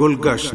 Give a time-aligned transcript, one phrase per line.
[0.00, 0.54] گلگشت۔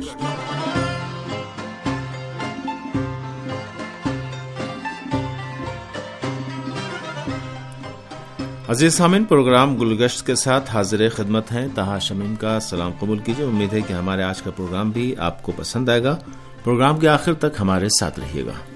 [8.70, 13.46] عزیز سامن پروگرام گلگشت کے ساتھ حاضر خدمت ہیں تاہا شمیم کا۔ سلام قبول کیجیے۔
[13.46, 16.16] امید ہے کہ ہمارے آج کا پروگرام بھی آپ کو پسند آئے گا۔
[16.64, 18.73] پروگرام کے آخر تک ہمارے ساتھ رہیے گا۔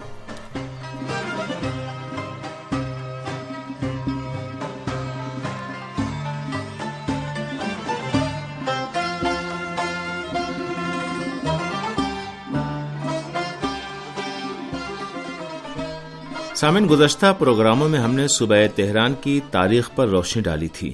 [16.59, 20.93] سامن گزشتہ پروگراموں میں ہم نے صوبہ تہران کی تاریخ پر روشنی ڈالی تھی۔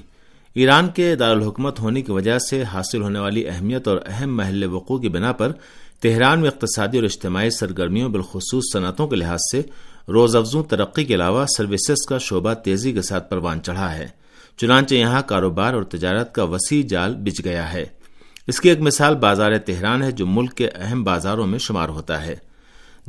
[0.54, 4.98] ایران کے دارالحکومت ہونے کی وجہ سے حاصل ہونے والی اہمیت اور اہم محل وقوع
[4.98, 5.52] کی بنا پر
[6.02, 9.62] تہران میں اقتصادی اور اجتماعی سرگرمیوں بالخصوص صنعتوں کے لحاظ سے
[10.08, 14.08] روز افزوں ترقی کے علاوہ سروسز کا شعبہ تیزی کے ساتھ پروان چڑھا ہے۔
[14.58, 17.86] چنانچہ یہاں کاروبار اور تجارت کا وسیع جال بچ گیا ہے۔
[18.48, 22.26] اس کی ایک مثال بازار تہران ہے جو ملک کے اہم بازاروں میں شمار ہوتا
[22.26, 22.53] ہے۔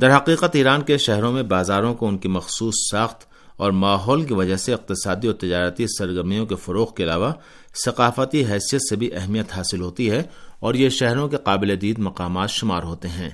[0.01, 3.23] در حقیقت ایران کے شہروں میں بازاروں کو ان کی مخصوص ساخت
[3.57, 7.31] اور ماحول کی وجہ سے اقتصادی اور تجارتی سرگرمیوں کے فروغ کے علاوہ
[7.85, 10.23] ثقافتی حیثیت سے بھی اہمیت حاصل ہوتی ہے
[10.59, 13.29] اور یہ شہروں کے قابل دید مقامات شمار ہوتے ہیں۔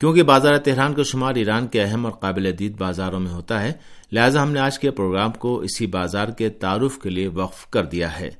[0.00, 3.72] کیونکہ بازار تہران کا شمار ایران کے اہم اور قابل دید بازاروں میں ہوتا ہے،
[4.12, 7.84] لہذا ہم نے آج کے پروگرام کو اسی بازار کے تعارف کے لیے وقف کر
[7.84, 8.30] دیا ہے۔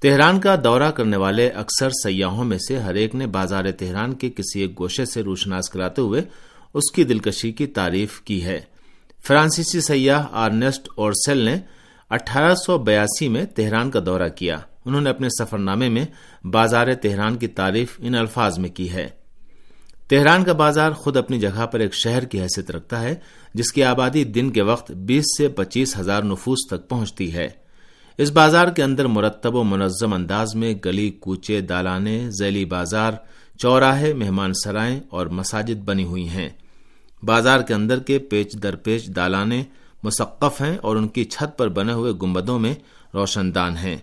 [0.00, 4.30] تہران کا دورہ کرنے والے اکثر سیاحوں میں سے ہر ایک نے بازار تہران کے
[4.30, 6.22] کسی ایک گوشے سے روشناس کراتے ہوئے
[6.76, 8.60] اس کی دلکشی کی تعریف کی ہے۔
[9.26, 11.56] فرانسیسی سیاح آرنیسٹ اورسل نے
[12.10, 16.04] اٹھارہ سو بیاسی میں تہران کا دورہ کیا۔ انہوں نے اپنے سفر نامے میں
[16.46, 19.08] بازار تہران کی تعریف ان الفاظ میں کی ہے۔
[20.08, 23.14] تہران کا بازار خود اپنی جگہ پر ایک شہر کی حیثیت رکھتا ہے،
[23.54, 27.48] جس کی آبادی دن کے وقت بیس سے پچیس ہزار نفوس تک پہنچتی ہے۔
[28.18, 33.12] اس بازار کے اندر مرتب و منظم انداز میں گلی، کوچے دالانے ذیلی بازار،
[33.58, 36.48] چوراہے، مہمان سرائیں اور مساجد بنی ہوئی ہیں۔
[37.26, 39.62] بازار کے اندر کے پیچ در پیچ دالانے
[40.02, 42.74] مسقف ہیں اور ان کی چھت پر بنے ہوئے گنبدوں میں
[43.14, 43.96] روشن دان ہیں۔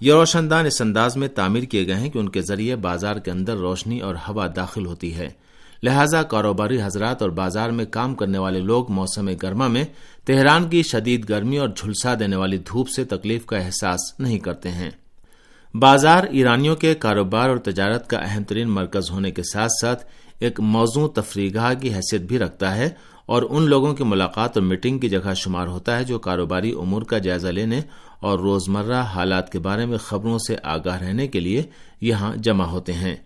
[0.00, 3.16] یہ روشن دان اس انداز میں تعمیر کیے گئے ہیں کہ ان کے ذریعے بازار
[3.16, 5.28] کے اندر روشنی اور ہوا داخل ہوتی ہے۔
[5.82, 9.84] لہذا کاروباری حضرات اور بازار میں کام کرنے والے لوگ موسم گرما میں
[10.24, 14.70] تہران کی شدید گرمی اور جھلسا دینے والی دھوپ سے تکلیف کا احساس نہیں کرتے
[14.70, 14.90] ہیں۔
[15.74, 20.04] بازار ایرانیوں کے کاروبار اور تجارت کا اہم ترین مرکز ہونے کے ساتھ ساتھ
[20.40, 21.50] ایک موزوں تفریح
[21.80, 22.90] کی حیثیت بھی رکھتا ہے
[23.26, 27.02] اور ان لوگوں کی ملاقات اور میٹنگ کی جگہ شمار ہوتا ہے جو کاروباری امور
[27.02, 27.80] کا جائزہ لینے
[28.20, 31.62] اور روزمرہ حالات کے بارے میں خبروں سے آگاہ رہنے کے لیے
[32.00, 33.16] یہاں جمع ہوتے ہیں۔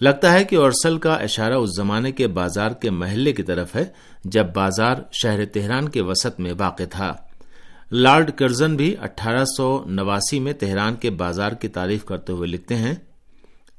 [0.00, 3.84] لگتا ہے کہ اورسل کا اشارہ اس زمانے کے بازار کے محلے کی طرف ہے،
[4.24, 7.14] جب بازار شہر تہران کے وسط میں واقع تھا۔
[7.92, 12.76] لارڈ کرزن بھی اٹھارہ سو نواسی میں تہران کے بازار کی تعریف کرتے ہوئے لکھتے
[12.76, 12.94] ہیں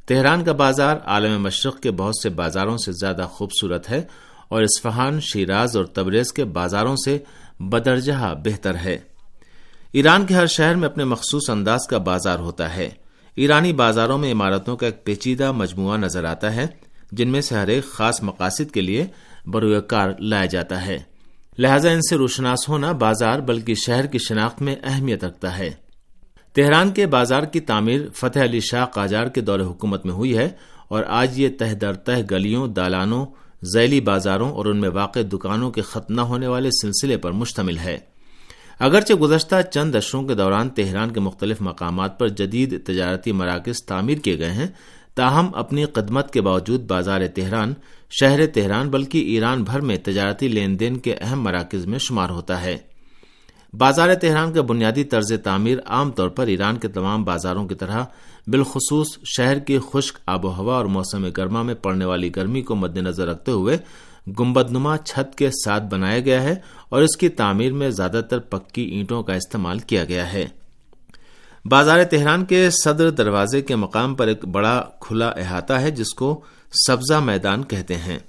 [0.09, 4.01] تہران کا بازار عالم مشرق کے بہت سے بازاروں سے زیادہ خوبصورت ہے
[4.47, 7.17] اور اسفہان شیراز اور تبریز کے بازاروں سے
[7.59, 8.97] بدرجہ بہتر ہے۔
[9.93, 12.89] ایران کے ہر شہر میں اپنے مخصوص انداز کا بازار ہوتا ہے۔
[13.35, 16.67] ایرانی بازاروں میں عمارتوں کا ایک پیچیدہ مجموعہ نظر آتا ہے،
[17.11, 19.05] جن میں سے ہر ایک خاص مقاصد کے لیے
[19.45, 20.99] بروئے کار لایا جاتا ہے۔
[21.57, 25.69] لہذا ان سے روشناس ہونا بازار بلکہ شہر کی شناخت میں اہمیت رکھتا ہے۔
[26.59, 30.49] تہران کے بازار کی تعمیر فتح علی شاہ قاجار کے دور حکومت میں ہوئی ہے
[30.87, 33.25] اور آج یہ تہ در تہ گلیوں، دالانوں،
[33.73, 37.77] ذیلی بازاروں اور ان میں واقع دکانوں کے ختم نہ ہونے والے سلسلے پر مشتمل
[37.77, 37.97] ہے۔
[38.79, 44.17] اگرچہ گزشتہ چند اشروں کے دوران تہران کے مختلف مقامات پر جدید تجارتی مراکز تعمیر
[44.17, 44.67] کیے گئے ہیں،
[45.15, 47.73] تاہم اپنی قدمت کے باوجود بازار تہران
[48.19, 52.61] شہر تہران بلکہ ایران بھر میں تجارتی لین دین کے اہم مراکز میں شمار ہوتا
[52.61, 52.77] ہے۔
[53.73, 58.03] بازار تہران کا بنیادی طرز تعمیر عام طور پر ایران کے تمام بازاروں کی طرح،
[58.47, 59.07] بالخصوص
[59.37, 62.97] شہر کی خشک آب و ہوا اور موسم گرما میں پڑنے والی گرمی کو مد
[62.97, 63.77] نظر رکھتے ہوئے
[64.39, 66.55] گمبد نما چھت کے ساتھ بنایا گیا ہے
[66.89, 70.45] اور اس کی تعمیر میں زیادہ تر پکی اینٹوں کا استعمال کیا گیا ہے۔
[71.65, 76.41] بازار تہران کے صدر دروازے کے مقام پر ایک بڑا کھلا احاطہ ہے جس کو
[76.87, 78.19] سبزہ میدان کہتے ہیں۔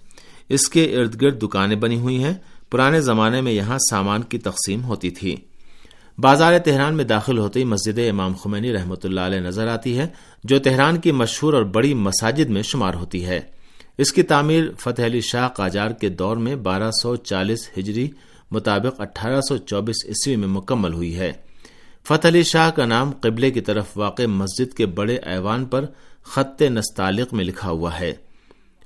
[0.49, 2.35] اس کے ارد گرد دکانیں بنی ہوئی ہیں۔
[2.71, 5.37] پرانے زمانے میں یہاں سامان کی تقسیم ہوتی تھی۔
[6.19, 10.07] بازار تہران میں داخل ہوتے ہی مسجد امام خمینی رحمۃ اللہ علیہ نظر آتی ہے،
[10.45, 13.41] جو تہران کی مشہور اور بڑی مساجد میں شمار ہوتی ہے۔
[13.99, 18.11] اس کی تعمیر فتح علی شاہ قاجار کے دور میں بارہ سو چالیس ہجری
[18.51, 21.33] مطابق اٹھارہ سو چوبیس عیسوی میں مکمل ہوئی ہے۔
[22.05, 25.85] فتح علی شاہ کا نام قبلے کی طرف واقع مسجد کے بڑے ایوان پر
[26.23, 28.13] خط نستعلق میں لکھا ہوا ہے۔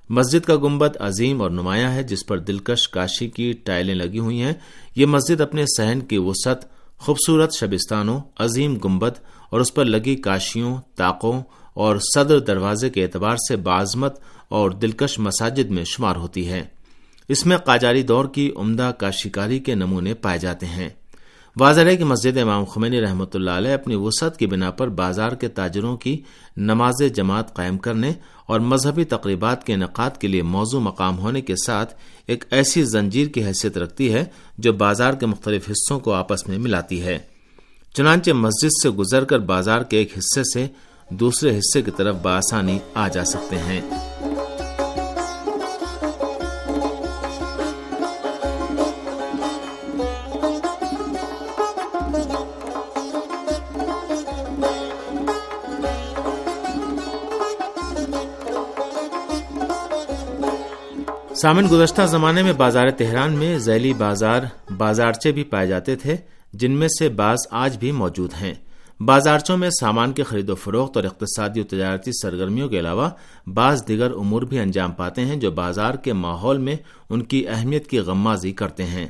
[0.09, 4.43] مسجد کا گنبد عظیم اور نمایاں ہے، جس پر دلکش کاشی کی ٹائلیں لگی ہوئی
[4.43, 4.53] ہیں۔
[4.97, 6.59] یہ مسجد اپنے سہن کی وسعت،
[6.99, 9.13] خوبصورت شبستانوں، عظیم گنبد
[9.51, 11.43] اور اس پر لگی کاشیوں تاقوں
[11.75, 16.63] اور صدر دروازے کے اعتبار سے بازمت اور دلکش مساجد میں شمار ہوتی ہے۔
[17.29, 20.89] اس میں قاجاری دور کی عمدہ کاشیکاری کے نمونے پائے جاتے ہیں۔
[21.57, 25.33] واضح ہے کہ مسجد امام خمینی رحمۃ اللہ علیہ اپنی وسعت کی بنا پر بازار
[25.33, 26.23] کے تاجروں کی
[26.57, 28.13] نماز جماعت قائم کرنے
[28.47, 31.95] اور مذہبی تقریبات کے انعقاد کے لیے موضوع مقام ہونے کے ساتھ
[32.27, 34.25] ایک ایسی زنجیر کی حیثیت رکھتی ہے
[34.59, 37.19] جو بازار کے مختلف حصوں کو آپس میں ملاتی ہے۔
[37.95, 40.67] چنانچہ مسجد سے گزر کر بازار کے ایک حصے سے
[41.11, 43.81] دوسرے حصے کی طرف بآسانی آ جا سکتے ہیں۔
[61.37, 64.43] سامن گزشتہ زمانے میں بازار تہران میں ذیلی بازار،
[64.77, 66.17] بازارچے بھی پائے جاتے تھے،
[66.53, 68.55] جن میں سے بعض آج بھی موجود ہیں۔
[69.01, 73.11] بازارچوں میں سامان کے خرید و فروخت اور اقتصادی و تجارتی سرگرمیوں کے علاوہ
[73.47, 76.77] بعض دیگر امور بھی انجام پاتے ہیں جو بازار کے ماحول میں
[77.11, 79.07] ان کی اہمیت کی غمازی کرتے ہیں۔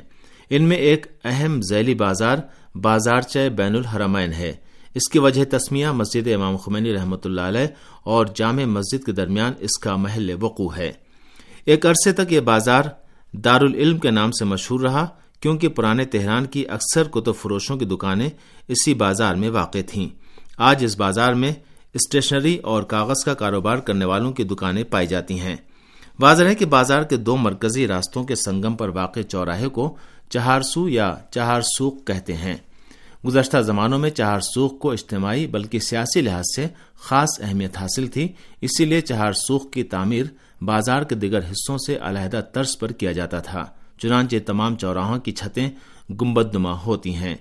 [0.49, 2.37] ان میں ایک اہم ذیلی بازار
[2.75, 4.53] بازارچہ بین الحرمین ہے۔
[4.93, 7.67] اس کی وجہ تسمیہ مسجد امام خمینی رحمۃ اللہ علیہ
[8.03, 11.04] اور جامع مسجد کے درمیان اس کا محل وقوع ہے۔
[11.65, 12.83] ایک عرصے تک یہ بازار
[13.31, 15.07] دارالعلم کے نام سے مشہور رہا،
[15.39, 18.29] کیونکہ پرانے تہران کی اکثر کتب فروشوں کی دکانیں
[18.67, 20.09] اسی بازار میں واقع تھیں۔
[20.57, 21.53] آج اس بازار میں
[21.93, 25.55] اسٹیشنری اور کاغذ کا کاروبار کرنے والوں کی دکانیں پائی جاتی ہیں۔
[26.19, 29.97] واضح ہے کہ بازار کے دو مرکزی راستوں کے سنگم پر واقع چوراہے کو
[30.29, 32.57] چہار سو یا چہار سوخ کہتے ہیں۔
[33.27, 38.27] گزشتہ زمانوں میں چہار سوخ کو اجتماعی بلکہ سیاسی لحاظ سے خاص اہمیت حاصل تھی،
[38.61, 40.25] اسی لیے چہار سوخ کی تعمیر
[40.61, 43.65] بازار کے دیگر حصوں سے علیحدہ طرز پر کیا جاتا تھا۔
[43.99, 45.69] چنانچہ تمام چوراہوں کی چھتیں
[46.21, 47.35] گمبد نما ہوتی ہیں۔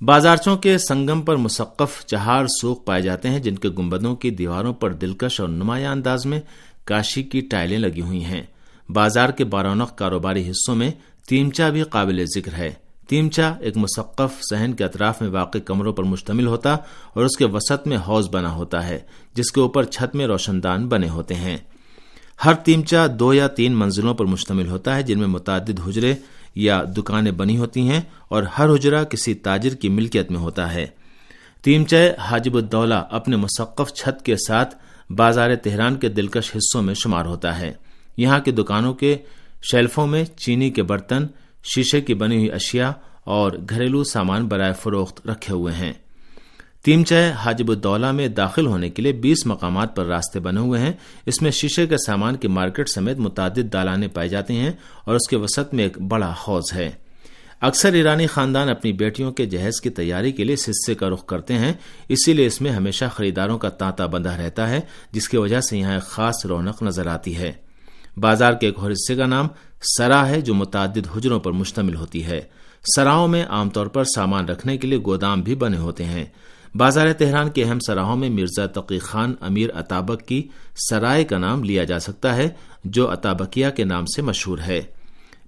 [0.00, 4.72] بازارچوں کے سنگم پر مسقف چہار سوکھ پائے جاتے ہیں، جن کے گمبدوں کی دیواروں
[4.72, 6.40] پر دلکش اور نمایاں انداز میں
[6.84, 8.42] کاشی کی ٹائلیں لگی ہوئی ہیں۔
[8.88, 10.90] بازار کے بارونق کاروباری حصوں میں
[11.28, 12.72] تیمچا بھی قابل ذکر ہے۔
[13.08, 16.72] تیمچا ایک مسقف صحن کے اطراف میں واقع کمروں پر مشتمل ہوتا
[17.14, 18.98] اور اس کے وسط میں حوض بنا ہوتا ہے،
[19.34, 21.56] جس کے اوپر چھت میں روشن دان بنے ہوتے ہیں۔
[22.44, 26.14] ہر تیمچا دو یا تین منزلوں پر مشتمل ہوتا ہے، جن میں متعدد حجرے
[26.54, 30.86] یا دکانیں بنی ہوتی ہیں اور ہر حجرہ کسی تاجر کی ملکیت میں ہوتا ہے۔
[31.62, 34.74] تیمچہ حاجب الدولہ اپنے مسقف چھت کے ساتھ
[35.12, 37.72] بازار تہران کے دلکش حصوں میں شمار ہوتا ہے۔
[38.16, 39.16] یہاں کی دکانوں کے
[39.70, 41.26] شیلفوں میں چینی کے برتن
[41.62, 42.90] شیشے کی بنی ہوئی اشیاء
[43.24, 45.92] اور گھریلو سامان برائے فروخت رکھے ہوئے ہیں۔
[46.84, 50.92] تیمچہ حاجب الدولہ میں داخل ہونے کے لیے بیس مقامات پر راستے بنے ہوئے ہیں۔
[51.26, 54.72] اس میں شیشے کے سامان کی مارکیٹ سمیت متعدد دالانے پائی جاتی ہیں
[55.04, 56.90] اور اس کے وسط میں ایک بڑا حوض ہے۔
[57.60, 61.26] اکثر ایرانی خاندان اپنی بیٹیوں کے جہیز کی تیاری کے لیے اس حصے کا رخ
[61.26, 61.72] کرتے ہیں۔
[62.08, 64.80] اسی لیے اس میں ہمیشہ خریداروں کا تانتا بندہ رہتا ہے،
[65.12, 67.52] جس کی وجہ سے یہاں ایک خاص رونق نظر آتی ہے۔
[68.16, 69.48] بازار کے ایک اور حصے کا نام
[69.98, 72.40] سرا ہے جو متعدد حجروں پر مشتمل ہوتی ہے۔
[72.96, 76.24] سراؤں میں عام طور پر سامان رکھنے کے لیے گودام بھی بنے ہوتے ہیں۔
[76.74, 80.48] بازار تہران کے اہم سراہوں میں مرزا تقی خان امیر اطابق کی
[80.90, 82.48] سرائے کا نام لیا جا سکتا ہے،
[82.84, 84.82] جو اطابقیہ کے نام سے مشہور ہے۔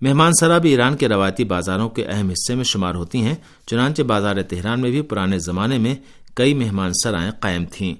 [0.02, 3.34] مہمان سرا بھی ایران کے روایتی بازاروں کے اہم حصے میں شمار ہوتی ہیں،
[3.66, 5.94] چنانچہ بازار تہران میں بھی پرانے زمانے میں
[6.34, 7.94] کئی مہمان سرائیں قائم تھیں۔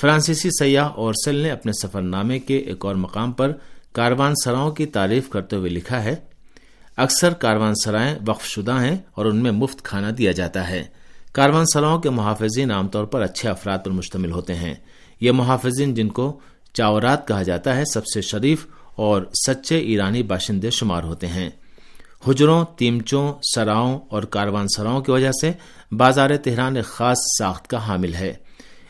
[0.00, 3.52] فرانسیسی سیاح اورسل نے اپنے سفر نامے کے ایک اور مقام پر
[3.94, 6.14] کاروان سراؤں کی تعریف کرتے ہوئے لکھا ہے،
[6.96, 10.84] اکثر کاروان سرائیں وقف شدہ ہیں اور ان میں مفت کھانا دیا جاتا ہے۔
[11.32, 14.74] کاروان سلاؤں کے محافظین عام طور پر اچھے افراد پر مشتمل ہوتے ہیں۔
[15.20, 16.40] یہ محافظین جن کو
[16.72, 21.50] چاورات کہا جاتا ہے، سب سے شریف اور سچے ایرانی باشندے شمار ہوتے ہیں۔
[22.28, 25.52] حجروں، تیمچوں، سراؤں اور کاروان سراؤں کی وجہ سے
[25.92, 28.34] بازار تہران ایک خاص ساخت کا حامل ہے۔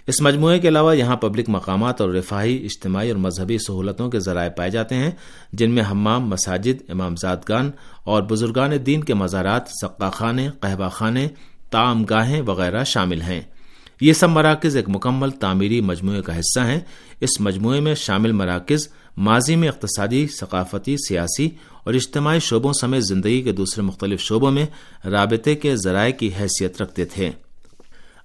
[0.06, 4.50] اس مجموعے کے علاوہ یہاں پبلک مقامات اور رفاہی، اجتماعی اور مذہبی سہولتوں کے ذرائع
[4.50, 5.10] پائے جاتے ہیں،
[5.52, 7.70] جن میں حمام، مساجد، امام زادگان
[8.04, 11.28] اور بزرگان دین کے مزارات سقا خانے قہبہ خانے
[11.70, 13.40] تام گاہیں وغیرہ شامل ہیں۔
[14.00, 16.80] یہ سب مراکز ایک مکمل تعمیری مجموعے کا حصہ ہیں۔
[17.20, 21.48] اس مجموعے میں شامل مراکز ماضی میں اقتصادی، ثقافتی، سیاسی
[21.84, 24.66] اور اجتماعی شعبوں سمیت زندگی کے دوسرے مختلف شعبوں میں
[25.04, 27.30] رابطے کے ذرائع کی حیثیت رکھتے تھے۔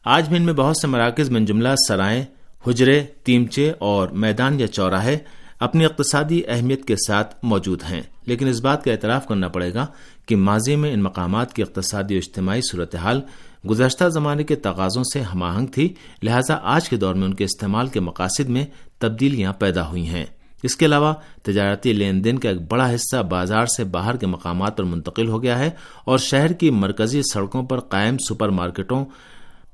[0.06, 2.26] آج بھی ان میں بہت سے مراکز من جملہ، سرائیں،
[2.68, 5.18] حجرے، تیمچے اور میدان یا چوراہے
[5.60, 9.86] اپنی اقتصادی اہمیت کے ساتھ موجود ہیں۔ لیکن اس بات کا اعتراف کرنا پڑے گا
[10.26, 13.22] کہ ماضی میں ان مقامات کی اقتصادی و اجتماعی صورتحال
[13.70, 17.44] گزشتہ زمانے کے تقاضوں سے ہم آہنگ تھی، لہذا آج کے دور میں ان کے
[17.44, 18.66] استعمال کے مقاصد میں
[19.00, 20.26] تبدیلیاں پیدا ہوئی ہیں۔
[20.64, 21.14] اس کے علاوہ،
[21.44, 25.44] تجارتی لین دین کا ایک بڑا حصہ بازار سے باہر کے مقامات پر منتقل ہو
[25.44, 25.70] گیا ہے
[26.06, 29.06] اور شہر کی مرکزی سڑکوں پر قائم سپر مارکیٹوں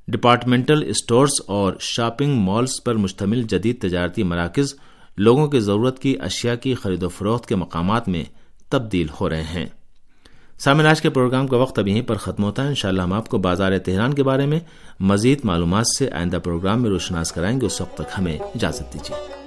[0.08, 4.74] ڈپارٹمنٹل اسٹورز اور شاپنگ مالز پر مشتمل جدید تجارتی مراکز
[5.18, 8.24] لوگوں کی ضرورت کی اشیاء کی خرید و فروخت کے مقامات میں
[8.70, 9.66] تبدیل ہو رہے ہیں۔
[10.60, 13.30] سامن آج کے پروگرام کا وقت اب یہیں پر ختم ہوتا ہے۔ انشاءاللہ ہم آپ
[13.30, 14.60] کو بازار تہران کے بارے میں
[15.00, 19.45] مزید معلومات سے آئندہ پروگرام میں روشناس کرائیں گے۔ اس وقت تک ہمیں اجازت دیجیے۔